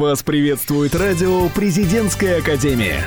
[0.00, 3.04] Вас приветствует радио «Президентская академия».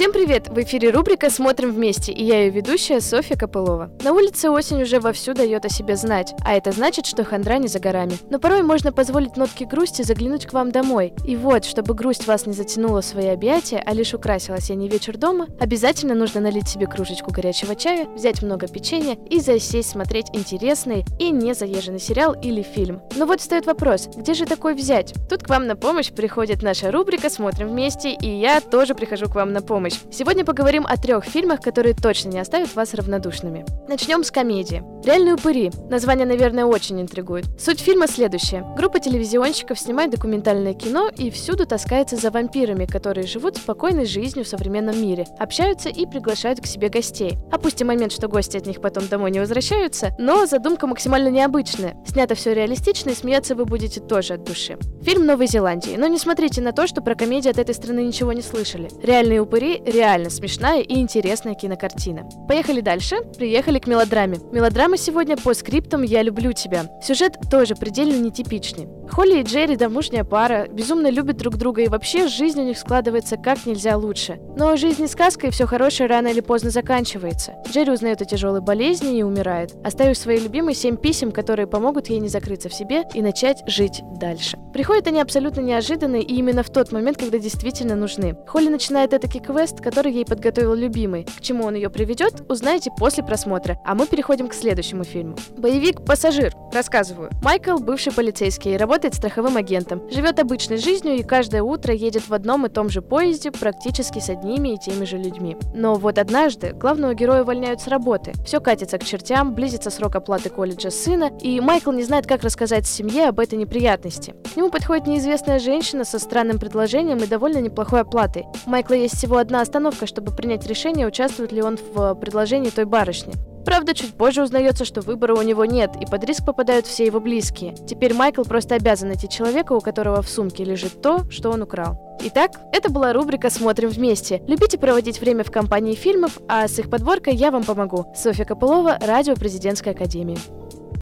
[0.00, 0.48] Всем привет!
[0.48, 3.90] В эфире рубрика «Смотрим вместе» и я ее ведущая Софья Копылова.
[4.02, 7.68] На улице осень уже вовсю дает о себе знать, а это значит, что хандра не
[7.68, 8.14] за горами.
[8.30, 11.12] Но порой можно позволить нотке грусти заглянуть к вам домой.
[11.26, 15.18] И вот, чтобы грусть вас не затянула в свои объятия, а лишь украсила осенний вечер
[15.18, 21.04] дома, обязательно нужно налить себе кружечку горячего чая, взять много печенья и засесть смотреть интересный
[21.18, 23.02] и не заезженный сериал или фильм.
[23.16, 25.12] Но вот встает вопрос, где же такой взять?
[25.28, 29.34] Тут к вам на помощь приходит наша рубрика «Смотрим вместе», и я тоже прихожу к
[29.34, 30.00] вам на помощь помощь.
[30.10, 33.64] Сегодня поговорим о трех фильмах, которые точно не оставят вас равнодушными.
[33.88, 34.82] Начнем с комедии.
[35.04, 35.70] «Реальные упыри».
[35.88, 37.46] Название, наверное, очень интригует.
[37.58, 38.64] Суть фильма следующая.
[38.76, 44.48] Группа телевизионщиков снимает документальное кино и всюду таскается за вампирами, которые живут спокойной жизнью в
[44.48, 47.38] современном мире, общаются и приглашают к себе гостей.
[47.50, 51.96] Опустим момент, что гости от них потом домой не возвращаются, но задумка максимально необычная.
[52.06, 54.76] Снято все реалистично и смеяться вы будете тоже от души.
[55.02, 58.32] Фильм Новой Зеландии, но не смотрите на то, что про комедию от этой страны ничего
[58.32, 58.88] не слышали.
[59.02, 62.28] «Реальные упыри» реально смешная и интересная кинокартина.
[62.48, 63.16] Поехали дальше.
[63.38, 64.38] Приехали к мелодраме.
[64.52, 66.86] Мелодрама сегодня по скриптам «Я люблю тебя».
[67.02, 68.99] Сюжет тоже предельно нетипичный.
[69.10, 73.36] Холли и Джерри домушняя пара, безумно любят друг друга и вообще жизнь у них складывается
[73.36, 74.38] как нельзя лучше.
[74.56, 77.54] Но жизнь не сказка и все хорошее рано или поздно заканчивается.
[77.68, 82.20] Джерри узнает о тяжелой болезни и умирает, оставив своей любимой семь писем, которые помогут ей
[82.20, 84.58] не закрыться в себе и начать жить дальше.
[84.72, 88.36] Приходят они абсолютно неожиданно и именно в тот момент, когда действительно нужны.
[88.46, 91.24] Холли начинает этакий квест, который ей подготовил любимый.
[91.24, 93.80] К чему он ее приведет, узнаете после просмотра.
[93.84, 95.36] А мы переходим к следующему фильму.
[95.56, 96.54] Боевик «Пассажир».
[96.72, 97.30] Рассказываю.
[97.42, 100.02] Майкл, бывший полицейский, работает страховым агентом.
[100.10, 104.28] Живет обычной жизнью и каждое утро едет в одном и том же поезде практически с
[104.28, 105.56] одними и теми же людьми.
[105.74, 108.34] Но вот однажды главного героя увольняют с работы.
[108.44, 112.86] Все катится к чертям, близится срок оплаты колледжа сына, и Майкл не знает, как рассказать
[112.86, 114.34] семье об этой неприятности.
[114.52, 118.44] К нему подходит неизвестная женщина со странным предложением и довольно неплохой оплатой.
[118.66, 122.84] У Майкла есть всего одна остановка, чтобы принять решение, участвует ли он в предложении той
[122.84, 123.32] барышни.
[123.64, 127.20] Правда, чуть позже узнается, что выбора у него нет, и под риск попадают все его
[127.20, 127.74] близкие.
[127.86, 132.18] Теперь Майкл просто обязан найти человека, у которого в сумке лежит то, что он украл.
[132.22, 134.42] Итак, это была рубрика «Смотрим вместе».
[134.46, 138.12] Любите проводить время в компании фильмов, а с их подборкой я вам помогу.
[138.14, 140.38] Софья Копылова, Радио Президентской Академии.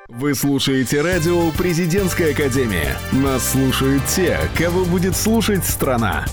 [0.08, 2.96] Вы слушаете радио «Президентская Академия».
[3.12, 6.24] Нас слушают те, кого будет слушать страна.